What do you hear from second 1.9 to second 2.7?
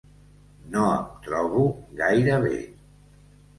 gaire bé.